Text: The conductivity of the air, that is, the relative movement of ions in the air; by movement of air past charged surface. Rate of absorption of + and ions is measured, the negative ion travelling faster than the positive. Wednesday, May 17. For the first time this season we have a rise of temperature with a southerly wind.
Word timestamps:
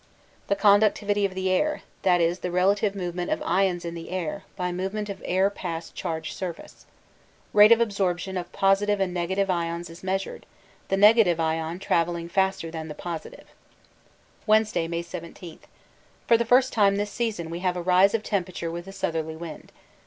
The 0.47 0.55
conductivity 0.55 1.25
of 1.25 1.35
the 1.35 1.51
air, 1.51 1.83
that 2.01 2.19
is, 2.21 2.39
the 2.39 2.49
relative 2.49 2.95
movement 2.95 3.29
of 3.29 3.39
ions 3.45 3.85
in 3.85 3.93
the 3.93 4.09
air; 4.09 4.45
by 4.55 4.71
movement 4.71 5.09
of 5.11 5.21
air 5.23 5.51
past 5.51 5.93
charged 5.93 6.35
surface. 6.35 6.87
Rate 7.53 7.71
of 7.71 7.79
absorption 7.79 8.35
of 8.35 8.47
+ 8.63 8.63
and 8.63 9.15
ions 9.15 9.91
is 9.91 10.01
measured, 10.01 10.47
the 10.87 10.97
negative 10.97 11.39
ion 11.39 11.77
travelling 11.77 12.29
faster 12.29 12.71
than 12.71 12.87
the 12.87 12.95
positive. 12.95 13.45
Wednesday, 14.47 14.87
May 14.87 15.03
17. 15.03 15.59
For 16.25 16.35
the 16.35 16.45
first 16.45 16.73
time 16.73 16.95
this 16.95 17.11
season 17.11 17.51
we 17.51 17.59
have 17.59 17.77
a 17.77 17.81
rise 17.83 18.15
of 18.15 18.23
temperature 18.23 18.71
with 18.71 18.87
a 18.87 18.91
southerly 18.91 19.35
wind. 19.35 19.71